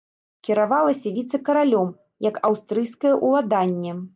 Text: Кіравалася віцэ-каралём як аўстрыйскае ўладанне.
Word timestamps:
Кіравалася 0.47 1.11
віцэ-каралём 1.17 1.91
як 2.29 2.41
аўстрыйскае 2.51 3.13
ўладанне. 3.25 3.97